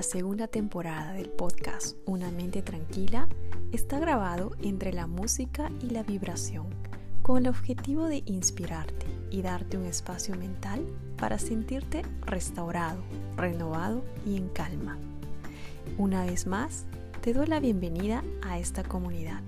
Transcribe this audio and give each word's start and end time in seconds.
La 0.00 0.04
segunda 0.04 0.48
temporada 0.48 1.12
del 1.12 1.28
podcast 1.28 1.94
Una 2.06 2.30
mente 2.30 2.62
tranquila 2.62 3.28
está 3.70 3.98
grabado 3.98 4.52
entre 4.62 4.94
la 4.94 5.06
música 5.06 5.70
y 5.82 5.90
la 5.90 6.02
vibración 6.02 6.68
con 7.20 7.36
el 7.36 7.48
objetivo 7.48 8.06
de 8.06 8.22
inspirarte 8.24 9.04
y 9.30 9.42
darte 9.42 9.76
un 9.76 9.84
espacio 9.84 10.36
mental 10.36 10.86
para 11.18 11.38
sentirte 11.38 12.00
restaurado, 12.22 13.02
renovado 13.36 14.02
y 14.24 14.38
en 14.38 14.48
calma. 14.48 14.96
Una 15.98 16.24
vez 16.24 16.46
más, 16.46 16.86
te 17.20 17.34
doy 17.34 17.46
la 17.46 17.60
bienvenida 17.60 18.24
a 18.40 18.58
esta 18.58 18.82
comunidad. 18.82 19.42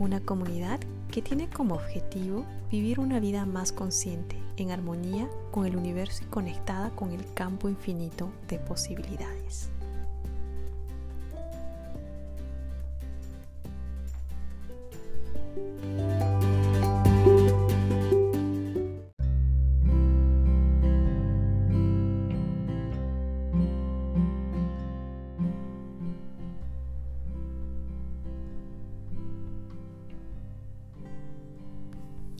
Una 0.00 0.18
comunidad 0.18 0.80
que 1.12 1.22
tiene 1.22 1.48
como 1.48 1.76
objetivo 1.76 2.44
vivir 2.72 2.98
una 2.98 3.20
vida 3.20 3.46
más 3.46 3.70
consciente, 3.70 4.36
en 4.62 4.70
armonía 4.70 5.28
con 5.50 5.66
el 5.66 5.76
universo 5.76 6.24
y 6.24 6.26
conectada 6.28 6.90
con 6.90 7.12
el 7.12 7.32
campo 7.34 7.68
infinito 7.68 8.30
de 8.48 8.58
posibilidades. 8.58 9.70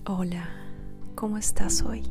Hola, 0.08 0.65
¿cómo 1.16 1.38
estás 1.38 1.80
hoy? 1.80 2.02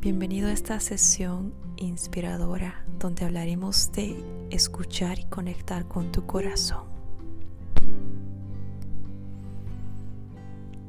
Bienvenido 0.00 0.48
a 0.48 0.52
esta 0.52 0.78
sesión 0.78 1.54
inspiradora 1.78 2.84
donde 2.98 3.24
hablaremos 3.24 3.90
de 3.92 4.22
escuchar 4.50 5.18
y 5.18 5.24
conectar 5.24 5.88
con 5.88 6.12
tu 6.12 6.26
corazón. 6.26 6.84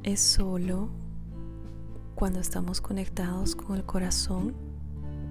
Es 0.03 0.19
solo 0.19 0.89
cuando 2.13 2.41
estamos 2.41 2.81
conectados 2.81 3.55
con 3.55 3.77
el 3.77 3.85
corazón 3.85 4.53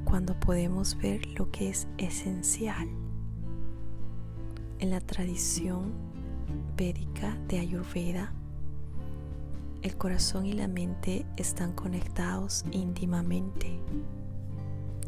cuando 0.04 0.34
podemos 0.40 0.96
ver 0.96 1.26
lo 1.38 1.50
que 1.50 1.68
es 1.68 1.86
esencial. 1.98 2.88
En 4.78 4.88
la 4.88 5.00
tradición 5.02 5.92
védica 6.74 7.36
de 7.48 7.58
Ayurveda, 7.58 8.32
el 9.82 9.96
corazón 9.96 10.46
y 10.46 10.52
la 10.52 10.68
mente 10.68 11.24
están 11.36 11.72
conectados 11.72 12.64
íntimamente. 12.70 13.80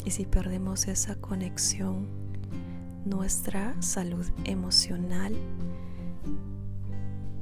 Y 0.05 0.11
si 0.11 0.25
perdemos 0.25 0.89
esa 0.89 1.17
conexión, 1.17 2.09
nuestra 3.05 3.81
salud 3.83 4.27
emocional 4.45 5.35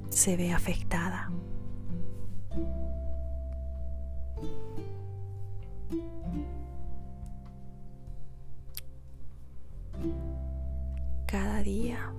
se 0.09 0.37
ve 0.37 0.53
afectada. 0.53 1.31
Cada 11.27 11.63
día 11.63 12.13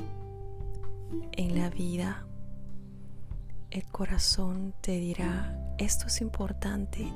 en 1.34 1.59
la 1.59 1.70
vida 1.70 2.25
el 3.72 3.86
corazón 3.86 4.74
te 4.82 5.00
dirá, 5.00 5.58
esto 5.78 6.08
es 6.08 6.20
importante, 6.20 7.08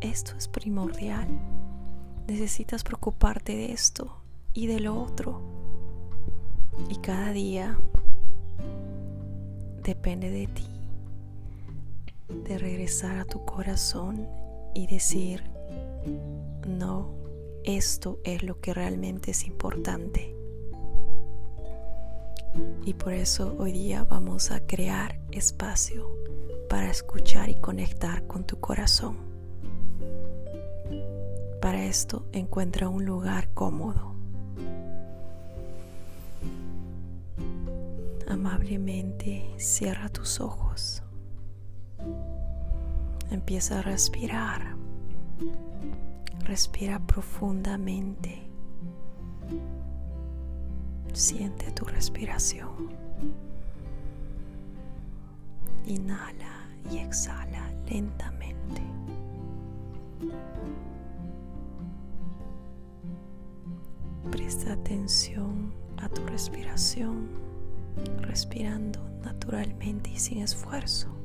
esto 0.00 0.34
es 0.36 0.48
primordial, 0.48 1.28
necesitas 2.26 2.84
preocuparte 2.84 3.54
de 3.54 3.72
esto 3.72 4.22
y 4.54 4.66
de 4.66 4.80
lo 4.80 4.98
otro. 4.98 5.42
Y 6.88 6.96
cada 6.96 7.32
día 7.32 7.78
depende 9.84 10.30
de 10.30 10.46
ti, 10.46 10.66
de 12.48 12.56
regresar 12.56 13.18
a 13.18 13.26
tu 13.26 13.44
corazón 13.44 14.26
y 14.74 14.86
decir, 14.86 15.42
no, 16.66 17.12
esto 17.64 18.20
es 18.24 18.42
lo 18.42 18.58
que 18.58 18.72
realmente 18.72 19.32
es 19.32 19.44
importante. 19.44 20.39
Y 22.84 22.94
por 22.94 23.12
eso 23.12 23.54
hoy 23.58 23.72
día 23.72 24.04
vamos 24.04 24.50
a 24.50 24.60
crear 24.66 25.20
espacio 25.30 26.08
para 26.68 26.90
escuchar 26.90 27.48
y 27.48 27.56
conectar 27.56 28.26
con 28.26 28.44
tu 28.44 28.58
corazón. 28.58 29.16
Para 31.60 31.84
esto 31.84 32.26
encuentra 32.32 32.88
un 32.88 33.04
lugar 33.04 33.50
cómodo. 33.52 34.14
Amablemente 38.28 39.54
cierra 39.58 40.08
tus 40.08 40.40
ojos. 40.40 41.02
Empieza 43.30 43.80
a 43.80 43.82
respirar. 43.82 44.74
Respira 46.44 46.98
profundamente. 47.06 48.49
Siente 51.12 51.70
tu 51.72 51.84
respiración. 51.84 52.88
Inhala 55.86 56.68
y 56.90 56.98
exhala 56.98 57.72
lentamente. 57.88 58.82
Presta 64.30 64.72
atención 64.72 65.74
a 65.96 66.08
tu 66.08 66.24
respiración, 66.26 67.28
respirando 68.20 69.00
naturalmente 69.22 70.10
y 70.10 70.18
sin 70.18 70.38
esfuerzo. 70.42 71.19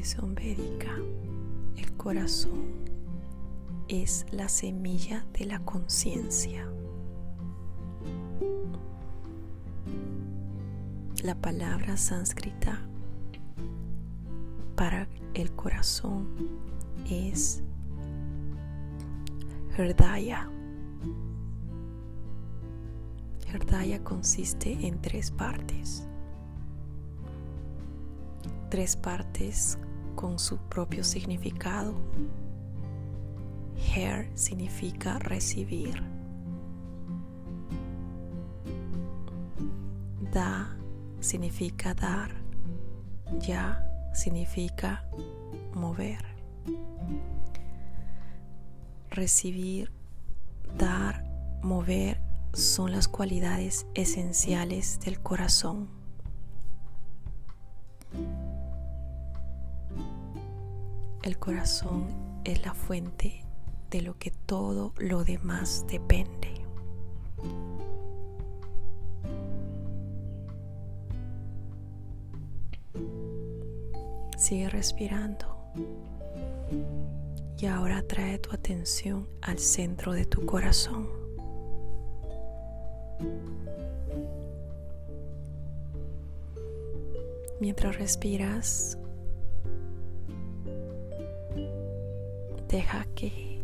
Védica, 0.00 0.96
el 1.76 1.92
corazón 1.98 2.64
es 3.86 4.24
la 4.30 4.48
semilla 4.48 5.26
de 5.34 5.44
la 5.44 5.58
conciencia. 5.60 6.66
La 11.22 11.34
palabra 11.34 11.98
sánscrita 11.98 12.80
para 14.74 15.06
el 15.34 15.52
corazón 15.52 16.28
es 17.10 17.62
Herdaya. 19.76 20.48
Herdaya 23.52 24.02
consiste 24.02 24.86
en 24.86 24.98
tres 25.02 25.30
partes 25.30 26.06
tres 28.70 28.94
partes 28.94 29.78
con 30.14 30.38
su 30.38 30.58
propio 30.58 31.04
significado. 31.04 31.94
Hair 33.94 34.30
significa 34.34 35.18
recibir. 35.18 36.02
Da 40.32 40.76
significa 41.20 41.94
dar. 41.94 42.34
Ya 43.38 43.84
significa 44.12 45.04
mover. 45.74 46.24
Recibir, 49.10 49.90
dar, 50.78 51.24
mover 51.62 52.20
son 52.52 52.92
las 52.92 53.08
cualidades 53.08 53.86
esenciales 53.94 55.00
del 55.00 55.20
corazón. 55.20 55.88
El 61.22 61.38
corazón 61.38 62.06
es 62.44 62.64
la 62.64 62.72
fuente 62.72 63.44
de 63.90 64.00
lo 64.00 64.16
que 64.16 64.30
todo 64.30 64.94
lo 64.96 65.22
demás 65.22 65.84
depende. 65.86 66.64
Sigue 74.38 74.70
respirando. 74.70 75.58
Y 77.58 77.66
ahora 77.66 78.02
trae 78.02 78.38
tu 78.38 78.52
atención 78.54 79.28
al 79.42 79.58
centro 79.58 80.14
de 80.14 80.24
tu 80.24 80.46
corazón. 80.46 81.06
Mientras 87.60 87.98
respiras, 87.98 88.96
deja 92.70 93.04
que 93.16 93.60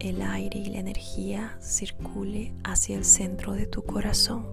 el 0.00 0.20
aire 0.20 0.58
y 0.58 0.66
la 0.66 0.78
energía 0.78 1.56
circule 1.60 2.52
hacia 2.64 2.96
el 2.96 3.04
centro 3.04 3.52
de 3.52 3.66
tu 3.66 3.84
corazón. 3.84 4.44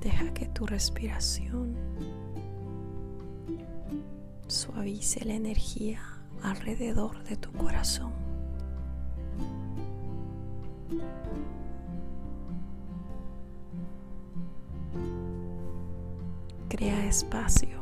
Deja 0.00 0.34
que 0.34 0.46
tu 0.46 0.66
respiración 0.66 1.76
suavice 4.48 5.24
la 5.24 5.34
energía 5.34 6.00
alrededor 6.42 7.22
de 7.22 7.36
tu 7.36 7.52
corazón. 7.52 8.12
Crea 16.76 17.06
espacio 17.06 17.78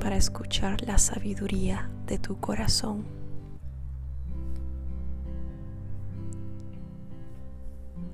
para 0.00 0.16
escuchar 0.16 0.82
la 0.82 0.98
sabiduría 0.98 1.90
de 2.06 2.20
tu 2.20 2.38
corazón. 2.38 3.04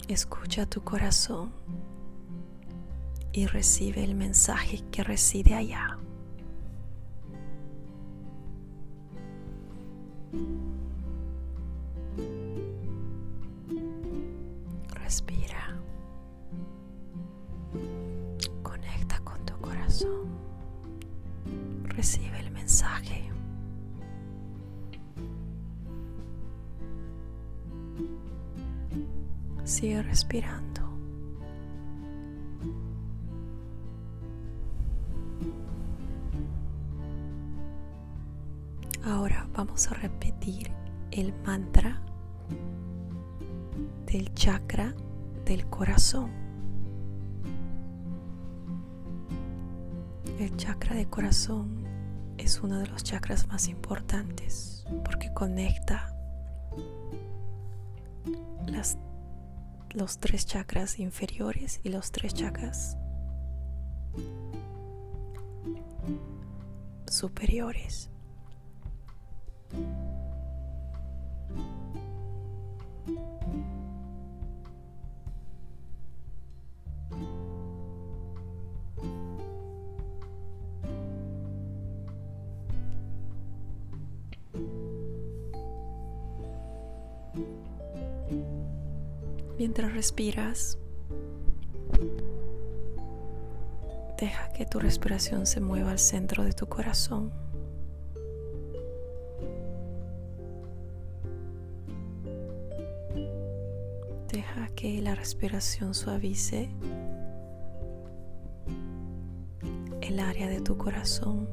Escucha 0.09 0.65
tu 0.65 0.83
corazón 0.83 1.53
y 3.31 3.45
recibe 3.45 4.03
el 4.03 4.15
mensaje 4.15 4.83
que 4.91 5.05
reside 5.05 5.53
allá. 5.53 5.99
Sigue 29.65 30.03
respirando. 30.03 30.83
Ahora 39.05 39.47
vamos 39.55 39.91
a 39.91 39.95
repetir 39.95 40.71
el 41.11 41.33
mantra 41.45 42.01
del 44.07 44.33
chakra 44.35 44.95
del 45.45 45.67
corazón. 45.67 46.31
El 50.39 50.57
chakra 50.57 50.97
del 50.97 51.09
corazón 51.09 51.85
es 52.39 52.61
uno 52.61 52.79
de 52.79 52.87
los 52.87 53.05
chakras 53.05 53.47
más 53.49 53.69
importantes 53.69 54.85
porque 55.05 55.33
conecta 55.33 56.15
las, 58.67 58.99
los 59.95 60.19
tres 60.19 60.45
chakras 60.45 60.99
inferiores 60.99 61.81
y 61.85 61.89
los 61.89 62.11
tres 62.11 62.35
chakras 62.35 62.97
superiores. 67.07 68.11
Mientras 89.59 89.93
respiras, 89.93 90.79
deja 94.21 94.53
que 94.53 94.67
tu 94.67 94.81
respiración 94.81 95.47
se 95.47 95.61
mueva 95.61 95.93
al 95.93 95.99
centro 95.99 96.43
de 96.43 96.53
tu 96.53 96.67
corazón. 96.67 97.33
Deja 104.33 104.69
que 104.75 105.01
la 105.01 105.15
respiración 105.15 105.95
suavice 105.95 106.69
el 110.01 110.19
área 110.19 110.49
de 110.49 110.61
tu 110.61 110.77
corazón. 110.77 111.49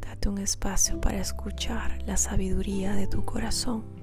Date 0.00 0.28
un 0.28 0.38
espacio 0.38 1.00
para 1.00 1.20
escuchar 1.20 2.02
la 2.06 2.16
sabiduría 2.16 2.94
de 2.94 3.06
tu 3.06 3.24
corazón. 3.24 3.95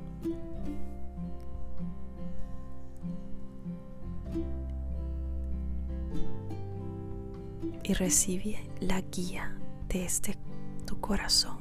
Recibe 7.99 8.57
la 8.79 9.01
guía 9.01 9.55
de 9.87 10.05
este 10.05 10.35
tu 10.83 10.99
corazón. 10.99 11.57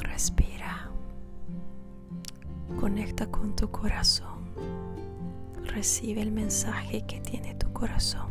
Respira. 0.00 0.90
Conecta 2.80 3.30
con 3.30 3.54
tu 3.54 3.70
corazón. 3.70 4.48
Recibe 5.62 6.22
el 6.22 6.32
mensaje 6.32 7.06
que 7.06 7.20
tiene 7.20 7.54
tu 7.54 7.72
corazón. 7.72 8.30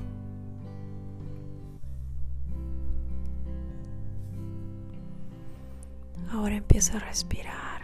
Ahora 6.29 6.55
empieza 6.55 6.97
a 6.97 6.99
respirar 6.99 7.83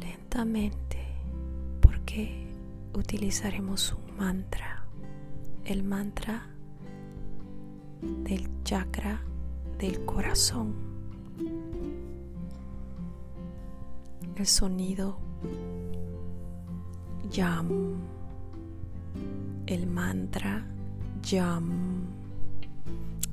lentamente 0.00 0.98
porque 1.80 2.48
utilizaremos 2.92 3.92
un 3.92 4.07
mantra. 4.18 4.84
El 5.64 5.82
mantra 5.82 6.46
del 8.02 8.48
chakra 8.64 9.20
del 9.78 10.04
corazón. 10.04 10.88
el 14.38 14.46
sonido 14.46 15.18
Yam, 17.30 17.96
el 19.66 19.86
mantra 19.86 20.64
Yam. 21.22 22.06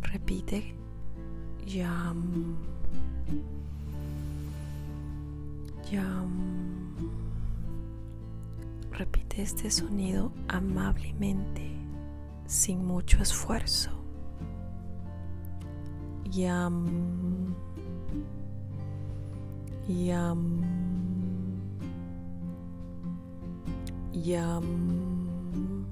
Repite 0.01 0.75
Yam, 1.68 2.58
Yam. 5.92 6.55
Este 9.38 9.70
sonido 9.70 10.32
amablemente, 10.48 11.70
sin 12.46 12.86
mucho 12.86 13.22
esfuerzo. 13.22 13.92
Yam. 16.32 17.54
Yam. 19.89 20.62
Yam. 24.13 25.86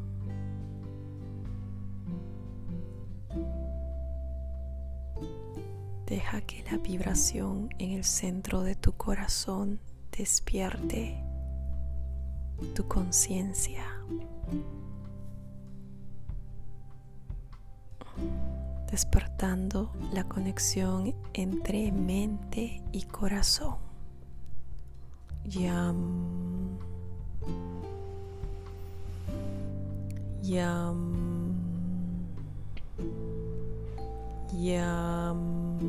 Deja 6.05 6.39
que 6.41 6.63
la 6.71 6.77
vibración 6.77 7.67
en 7.77 7.91
el 7.91 8.05
centro 8.05 8.61
de 8.61 8.75
tu 8.75 8.93
corazón 8.93 9.81
despierte 10.17 11.32
tu 12.75 12.87
conciencia. 12.87 13.83
Despertando 18.91 19.91
la 20.11 20.23
conexión 20.27 21.15
entre 21.33 21.91
mente 21.91 22.83
y 22.91 23.03
corazón. 23.03 23.77
Yam. 25.45 26.77
Yam. 30.43 31.53
Yam. 34.53 35.79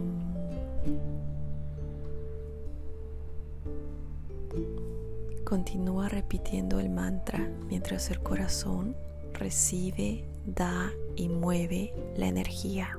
Continúa 5.45 6.09
repitiendo 6.09 6.81
el 6.81 6.89
mantra 6.89 7.51
mientras 7.69 8.11
el 8.11 8.21
corazón 8.21 8.97
recibe, 9.35 10.25
da 10.47 10.91
y 11.17 11.29
mueve 11.29 11.93
la 12.17 12.27
energía. 12.27 12.99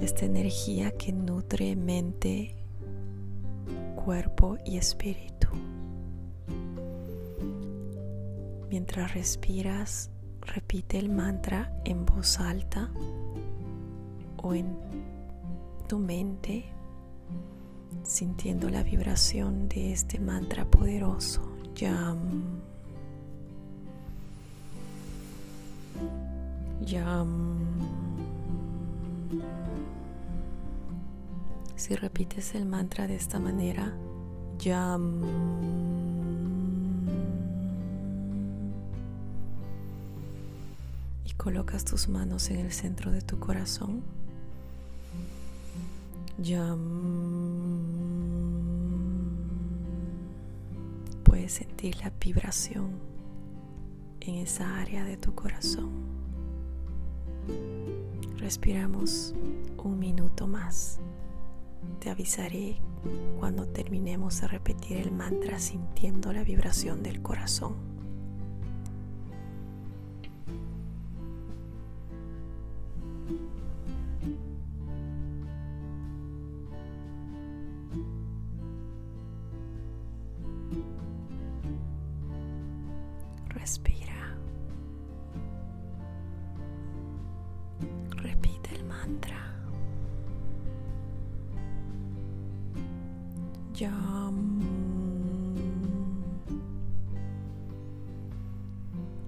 Esta 0.00 0.26
energía 0.26 0.92
que 0.92 1.12
nutre 1.12 1.74
mente, 1.74 2.54
cuerpo 3.96 4.58
y 4.64 4.76
espíritu. 4.76 5.48
Mientras 8.70 9.14
respiras, 9.14 10.10
repite 10.40 10.98
el 10.98 11.08
mantra 11.08 11.72
en 11.84 12.04
voz 12.04 12.38
alta 12.38 12.90
o 14.36 14.54
en 14.54 14.76
tu 15.88 15.98
mente, 15.98 16.64
sintiendo 18.02 18.68
la 18.68 18.82
vibración 18.82 19.68
de 19.68 19.92
este 19.92 20.18
mantra 20.18 20.64
poderoso. 20.64 21.42
Yam. 21.74 22.60
Yam. 26.84 27.58
Si 31.76 31.94
repites 31.96 32.54
el 32.54 32.66
mantra 32.66 33.06
de 33.06 33.16
esta 33.16 33.38
manera, 33.38 33.92
Yam. 34.58 35.22
Y 41.26 41.32
colocas 41.34 41.84
tus 41.84 42.08
manos 42.08 42.50
en 42.50 42.60
el 42.60 42.72
centro 42.72 43.10
de 43.10 43.20
tu 43.20 43.38
corazón. 43.38 44.02
Yam. 46.38 46.78
Puedes 51.22 51.52
sentir 51.52 51.96
la 51.98 52.10
vibración 52.20 52.98
en 54.20 54.36
esa 54.36 54.80
área 54.80 55.04
de 55.04 55.16
tu 55.16 55.34
corazón. 55.34 55.90
Respiramos 58.38 59.34
un 59.78 59.98
minuto 59.98 60.46
más. 60.46 60.98
Te 62.00 62.10
avisaré 62.10 62.76
cuando 63.38 63.66
terminemos 63.66 64.40
de 64.40 64.48
repetir 64.48 64.98
el 64.98 65.12
mantra 65.12 65.58
sintiendo 65.58 66.32
la 66.32 66.42
vibración 66.42 67.02
del 67.02 67.22
corazón. 67.22 67.93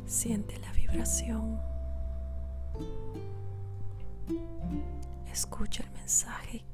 Siente 0.07 0.57
la 0.61 0.73
vibración. 0.73 1.59
Escucha 5.33 5.83
el 5.83 5.91
mensaje 5.91 6.65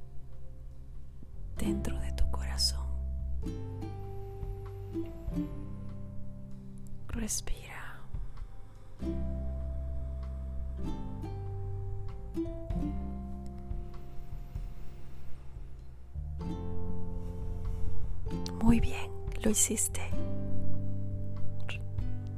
dentro 1.56 1.98
de 1.98 2.12
tu 2.12 2.30
corazón. 2.30 2.86
Respira. 7.08 7.61
Muy 18.72 18.80
bien, 18.80 19.10
lo 19.42 19.50
hiciste. 19.50 20.00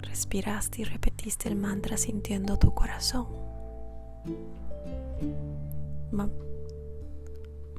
Respiraste 0.00 0.80
y 0.80 0.84
repetiste 0.84 1.48
el 1.48 1.54
mantra 1.54 1.96
sintiendo 1.96 2.58
tu 2.58 2.74
corazón. 2.74 3.28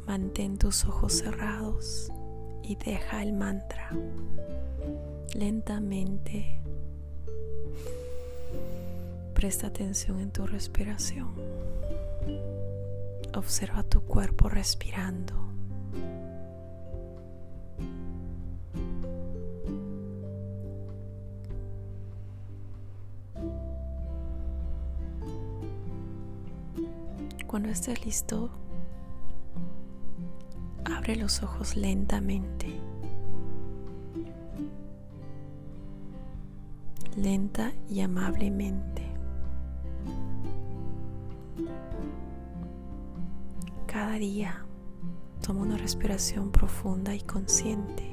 mantén 0.08 0.58
tus 0.58 0.86
ojos 0.86 1.12
cerrados 1.12 2.10
y 2.64 2.78
deja 2.78 3.24
el 3.24 3.34
mantra 3.34 3.90
lentamente. 5.34 6.62
Presta 9.34 9.68
atención 9.68 10.22
en 10.22 10.32
tu 10.32 10.48
respiración. 10.48 11.28
Observa 13.34 13.84
tu 13.84 14.00
cuerpo 14.06 14.48
respirando. 14.48 15.46
Cuando 27.56 27.70
estés 27.70 28.06
listo, 28.06 28.50
abre 30.84 31.16
los 31.16 31.42
ojos 31.42 31.78
lentamente. 31.78 32.68
Lenta 37.16 37.72
y 37.88 38.02
amablemente. 38.02 39.04
Cada 43.88 44.16
día 44.16 44.66
toma 45.42 45.62
una 45.62 45.78
respiración 45.78 46.52
profunda 46.52 47.16
y 47.16 47.22
consciente. 47.22 48.12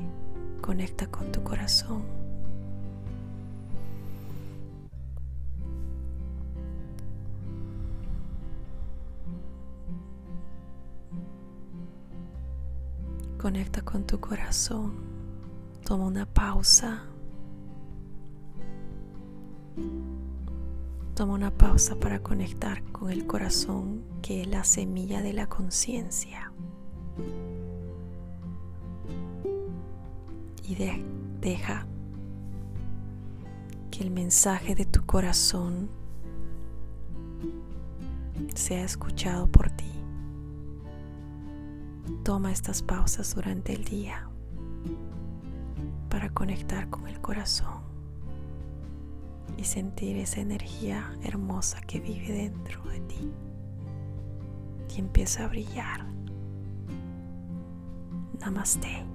Conecta 0.61 1.08
con 1.08 1.32
tu 1.32 1.42
corazón. 1.42 2.22
Conecta 13.42 13.82
con 13.82 14.04
tu 14.04 14.20
corazón. 14.20 14.92
Toma 15.84 16.06
una 16.06 16.26
pausa. 16.26 17.02
Toma 21.16 21.32
una 21.32 21.50
pausa 21.50 21.96
para 21.96 22.22
conectar 22.22 22.84
con 22.92 23.11
el 23.11 23.26
corazón 23.26 24.04
que 24.22 24.42
es 24.42 24.46
la 24.46 24.62
semilla 24.62 25.22
de 25.22 25.32
la 25.32 25.49
conciencia. 25.49 26.52
Y 30.62 30.76
deja 31.40 31.88
que 33.90 34.04
el 34.04 34.12
mensaje 34.12 34.76
de 34.76 34.87
tu 34.87 35.04
corazón 35.04 35.88
sea 38.54 38.84
escuchado 38.84 39.49
por 39.49 39.68
ti. 39.70 40.01
Toma 42.25 42.52
estas 42.52 42.83
pausas 42.83 43.35
durante 43.35 43.73
el 43.73 43.85
día 43.85 44.28
para 46.09 46.31
conectar 46.31 46.88
con 46.88 47.09
el 47.09 47.21
corazón 47.21 47.83
y 49.57 49.64
sentir 49.64 50.16
esa 50.16 50.40
energía 50.40 51.16
hermosa 51.23 51.81
que 51.81 52.00
vive 52.00 52.33
dentro 52.33 52.83
de 52.85 53.00
ti 53.00 53.33
y 54.95 55.00
empieza 55.00 55.45
a 55.45 55.49
brillar. 55.49 56.07
Namaste. 58.40 59.12